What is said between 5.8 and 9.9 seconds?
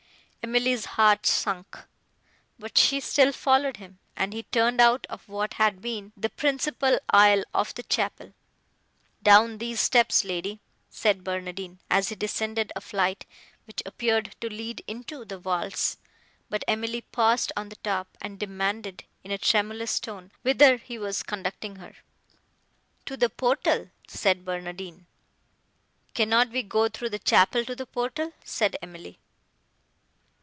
been the principal aisle of the chapel. "Down these